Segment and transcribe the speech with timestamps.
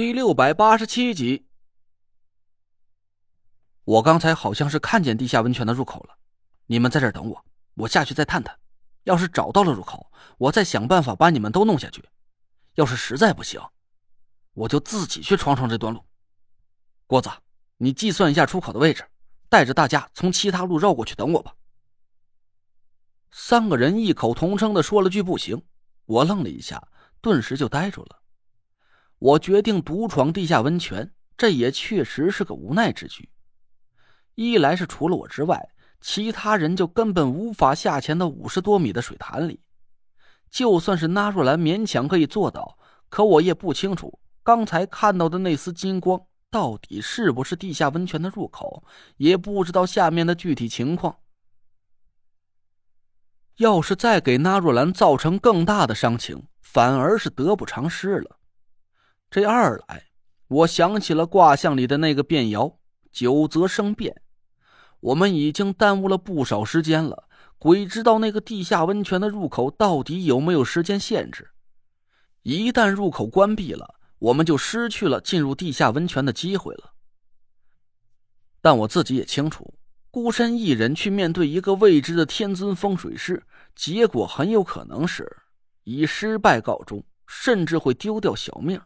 [0.00, 1.46] 第六百八十七集。
[3.84, 6.16] 我刚才好像是看见地下温泉的入口了，
[6.64, 8.58] 你们在这等我，我下去再探探。
[9.04, 12.02] 要是找到了入口，我再想办法把你们都弄下去。
[12.76, 13.60] 要是实在不行，
[14.54, 16.02] 我就自己去闯闯这段路。
[17.06, 17.28] 郭子，
[17.76, 19.06] 你计算一下出口的位置，
[19.50, 21.54] 带着大家从其他路绕过去等我吧。
[23.32, 25.62] 三个人异口同声的说了句“不行”，
[26.06, 26.88] 我愣了一下，
[27.20, 28.19] 顿时就呆住了。
[29.20, 33.28] 我决定独闯地下温泉，这也确实是个无奈之举。
[34.34, 35.68] 一来是除了我之外，
[36.00, 39.60] 其他人就根本无法下潜到五十多米的水潭里。
[40.50, 42.78] 就算是纳若兰勉强可以做到，
[43.10, 48.82] 可我也不清楚刚才看到的那丝金光到底是不是地下温泉的入口，
[49.18, 51.18] 也不知道下面的具体情况。
[53.58, 58.39] 要是再给纳若兰造成更大的伤情，反而是得不偿失了。
[59.30, 60.06] 这二来，
[60.48, 62.78] 我想起了卦象里的那个变爻，
[63.12, 64.20] 久则生变。
[64.98, 71.50] 我们已经耽误了不少时间了，鬼知道那个地下温泉的入口到底有没有时间限制。
[72.42, 76.94] 一旦入口关闭了，我们就失去了进入地下温泉的机会了。
[78.60, 79.72] 但我自己也清楚，
[80.10, 83.46] 孤身一人去面对一个未知的天尊风水师，
[83.76, 85.36] 结果很有可能是
[85.84, 88.80] 以失败告终，甚至会丢掉小命。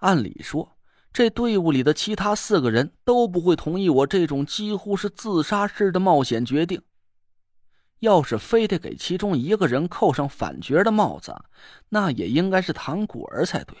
[0.00, 0.76] 按理说。
[1.12, 6.80] 这队伍里的其他四个人都不会同意我这种几乎是自杀式的冒险决定。
[7.98, 11.34] 要是非得给其中一个人扣上反角的帽子，
[11.88, 13.76] 那也应该是唐古儿才对。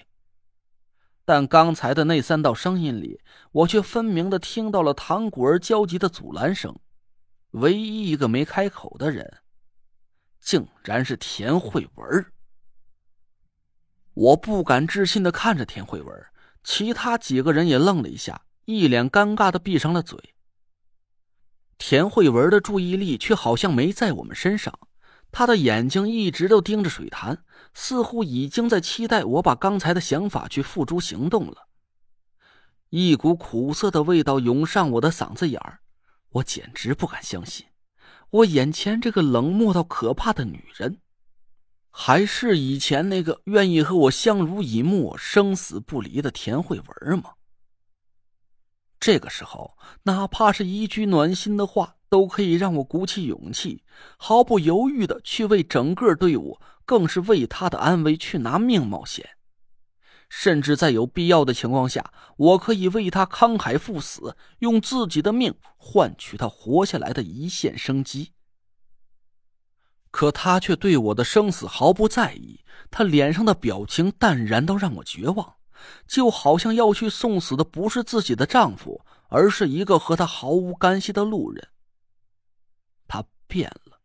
[1.24, 3.20] 但刚才的那三道声音里，
[3.52, 6.76] 我却分明的听到了唐古儿焦急的阻拦声。
[7.52, 9.38] 唯一一个没开口的人，
[10.40, 12.26] 竟然是田慧文。
[14.20, 16.26] 我不敢置信的看着田慧文。
[16.62, 20.34] 其他几个人也愣了一下，一脸尴尬的闭上了嘴。
[21.78, 24.78] 田慧文的注意力却好像没在我们身上，
[25.32, 31.68] 他的眼睛一直都盯着水潭，似乎已经在期待我把刚才的想法去付诸行动了。
[32.90, 35.80] 一股苦涩的味道涌上我的嗓子眼儿，
[36.28, 37.64] 我简直不敢相信，
[38.28, 40.98] 我眼前这个冷漠到可怕的女人。
[41.90, 47.34] 还是以前那个愿意和我相濡以沫、生死不离的田慧文吗？
[48.98, 53.82] 这个时候，哪怕是一句暖心的话，都可以让我鼓起勇气，
[54.18, 59.30] 毫不犹豫的去为整个队伍，更是为他的安危去拿命冒险。
[60.28, 68.32] 甚至在有必要的情况下，我可以为他慷慨赴死，用自己的命换取他活下来的一线生机。
[70.10, 72.60] 可他却对我的生死毫不在意，
[72.90, 75.54] 他脸上的表情淡然到让我绝望，
[76.06, 81.68] 就好像要去送死的不是自己的丈夫，而是一个和他毫无干系的路人。
[83.06, 84.00] 他变了，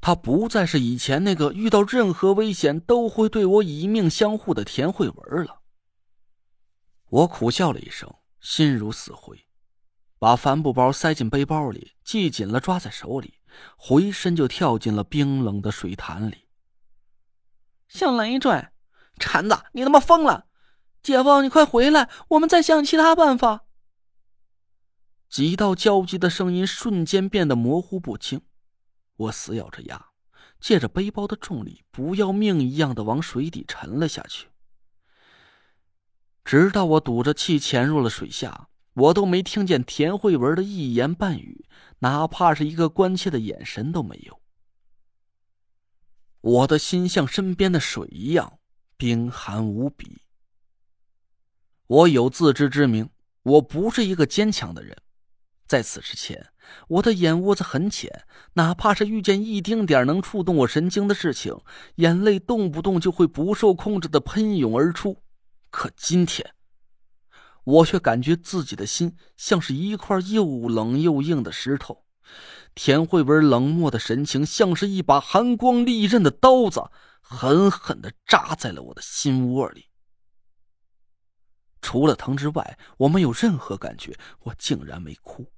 [0.00, 5.62] 他不再是以前那个遇到任何危险都会对我以命相护的田慧文了。
[7.08, 9.46] 我苦笑了一声，心如死灰，
[10.18, 13.34] 把帆布包塞进背包里，系紧了，抓在手里。
[13.76, 16.46] 回身就跳进了冰冷的水潭里。
[17.88, 18.68] 小累赘，
[19.18, 20.46] 铲子，你他妈疯了！
[21.02, 23.64] 姐夫，你快回来，我们再想其他办法。
[25.28, 28.42] 几道焦急的声音瞬间变得模糊不清。
[29.16, 30.06] 我死咬着牙，
[30.60, 34.48] 借着背包的重力，不要命一样的往水底沉了下去。
[36.44, 41.66] 直到我堵着气潜入了水下，我都没听见田慧文的一言半语。
[42.00, 44.40] 哪怕是一个关切的眼神都没有，
[46.40, 48.58] 我的心像身边的水一样
[48.96, 50.22] 冰寒无比。
[51.86, 53.08] 我有自知之明，
[53.42, 54.96] 我不是一个坚强的人。
[55.66, 56.48] 在此之前，
[56.88, 61.56] 我的眼窝子很浅，哪怕是遇见一丁点能触动我神经的事情，
[61.96, 65.22] 眼泪动不动就会不受控制的喷涌而出。
[65.70, 66.54] 可今天，
[67.66, 72.04] 我却感觉自己的心像是一块又冷又硬的石头，
[72.76, 76.80] 田慧文冷漠的神情像是一把寒光利刃的刀子，
[77.20, 79.86] 狠狠的扎在了我的心窝里。
[81.82, 85.52] 除了疼之外，我没有任何感觉，我竟然没哭。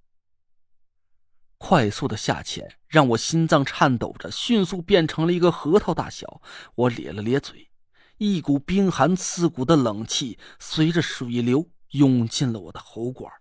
[1.59, 6.41] 快速的下潜让我心脏颤抖着，迅速变成了一个核桃大小。
[6.75, 7.71] 我咧了咧嘴，
[8.17, 11.69] 一股冰寒刺骨的冷气随着水流。
[11.91, 13.33] 涌进了我的喉管，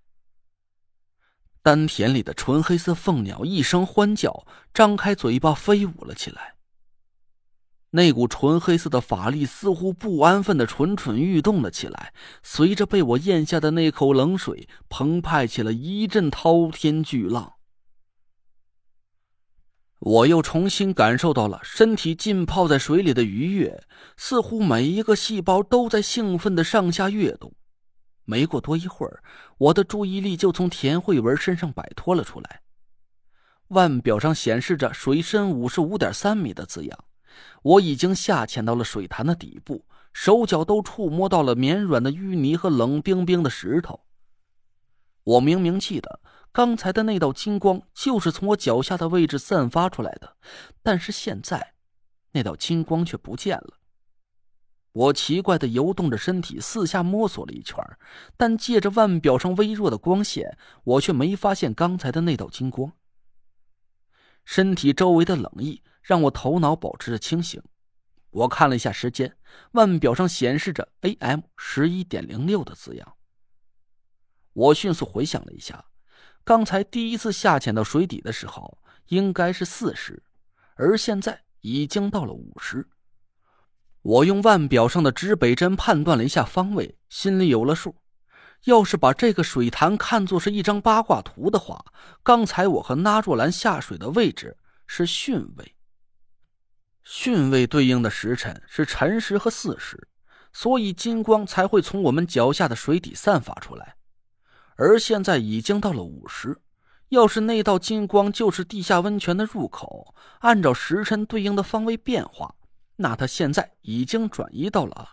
[1.61, 6.55] 丹田里的纯黑色凤鸟一声欢叫，张开嘴巴飞舞了起来。
[7.91, 12.13] 那股纯黑色的法力似乎不安分的蠢蠢欲动了起来，
[12.43, 17.53] 随着被我咽下的那口冷水，澎湃起了一阵滔天巨浪。
[19.99, 23.83] 我又重新感受到了身体浸泡在水里的愉悦，
[24.15, 27.53] 似乎每一个细胞都在兴奋的上下跃动。
[28.29, 29.23] 没过多一会儿，
[29.57, 32.61] 我的注意力就从田慧文身上摆脱了出来。
[33.69, 37.05] 腕表上显示着水深五十五点三米的字样，
[37.63, 44.01] 我已经下潜到了水潭的底部，手脚都触摸到了绵软的淤泥和冷冰冰的石头。
[45.23, 46.19] 我明明记得。
[46.53, 50.37] 刚才的那道金光就是从我脚下的位置散发出来的，
[50.81, 51.73] 但是现在，
[52.31, 53.77] 那道金光却不见了。
[54.91, 57.77] 我奇怪的游动着身体，四下摸索了一圈，
[58.35, 62.91] 但借着腕表上微弱的光线，我却没发现刚才的那道金光。
[64.43, 67.61] 身体周围的冷意让我头脑保持着清醒。
[68.31, 69.37] 我看了一下时间，
[69.71, 71.41] 腕表上显示着 A.M.
[71.57, 73.15] 十一点零六的字样。
[74.53, 75.85] 我迅速回想了一下。
[76.43, 80.23] 刚才第一次下潜到水底的时候，应该是四十，
[80.75, 82.87] 而现在已经到了五十。
[84.07, 87.93] 我用腕表上的指北针判断了一下方位，心里有了数。
[88.63, 91.83] 要是把这个水潭看作是一张八卦图的话，
[92.23, 94.55] 刚才我和纳若兰下水的位置
[94.85, 95.75] 是巽位。
[97.05, 100.07] 巽位对应的时辰是辰时和巳时，
[100.53, 103.97] 所以金光才会从我们脚下的水底散发出来。
[104.77, 106.57] 而现在已经到了午时，
[107.09, 112.55] 要是那道金光就是地下温泉的入口，按照时辰对应的方位变化，
[112.97, 115.09] 那他现在已经转移到了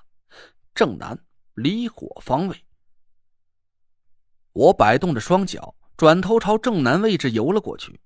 [0.75, 1.19] 正南
[1.55, 2.65] 离火方位。
[4.53, 8.01] 我摆动着双脚，转头朝正南位置游了过去。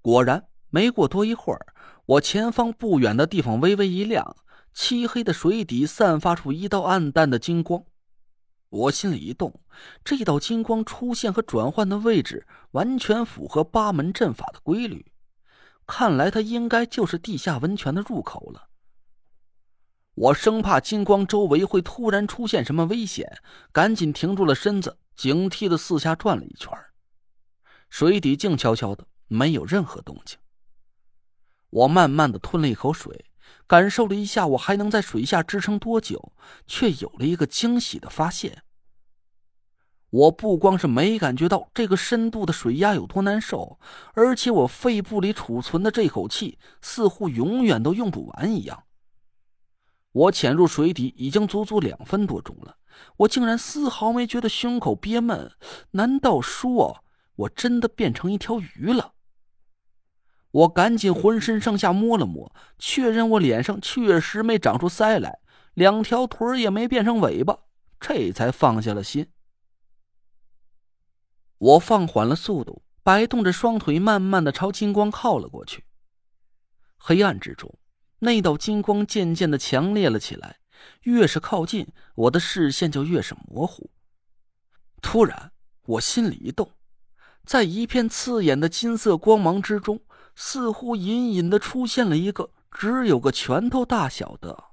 [0.00, 1.74] 果然，没过多一会儿，
[2.06, 4.36] 我前方不远的地方微微一亮，
[4.74, 7.84] 漆黑的水底散发出一道暗淡的金光。
[8.70, 9.60] 我心里一动，
[10.02, 15.12] 这道金光出现和转换的位置完全符合八门阵法的规律，
[15.86, 18.70] 看来它应该就是地下温泉的入口了。
[20.14, 23.38] 我生怕金光周围会突然出现什么危险，
[23.72, 26.70] 赶紧停住了身子，警惕的四下转了一圈。
[27.88, 30.38] 水底静悄悄的，没有任何动静。
[31.70, 33.26] 我慢慢的吞了一口水。
[33.66, 36.32] 感受了一下，我还能在水下支撑多久？
[36.66, 38.62] 却有了一个惊喜的发现。
[40.10, 43.78] 我不光是没感觉到这个深度的水压有多难受，
[44.12, 48.84] 而且我肺部里储存的这口气似乎永远都用不完一样。
[50.12, 52.76] 我潜入水底已经足足两分多钟了，
[53.16, 55.50] 我竟然丝毫没觉得胸口憋闷。
[55.92, 57.02] 难道说
[57.34, 59.14] 我真的变成一条鱼了？
[60.50, 65.40] 我赶紧浑身上下摸了摸，确认我脸上确实没长出腮来，
[65.72, 67.58] 两条腿也没变成尾巴，
[67.98, 69.30] 这才放下了心。
[71.56, 75.84] 我放缓了速度，摆动着双腿，慢慢的朝金光靠了过去。
[76.98, 77.74] 黑暗之中，
[78.22, 80.56] 那道金光渐渐的强烈了起来，
[81.02, 83.90] 越是靠近，我的视线就越是模糊。
[85.00, 85.52] 突然，
[85.82, 86.72] 我心里一动，
[87.44, 90.00] 在一片刺眼的金色光芒之中。
[90.34, 94.64] 似乎隐隐的出现了一个只有个拳头大小的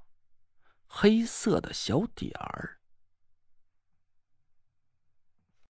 [0.86, 2.79] 黑色的小点儿。